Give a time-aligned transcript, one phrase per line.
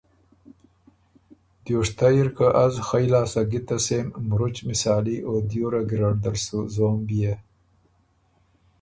[1.63, 6.59] دیوشتئ اِر که از خئ لاسته ګِتس سېم مرُچ مِسالي او دیوره ګیرډ دل سُو
[6.73, 7.33] زوم بيې۔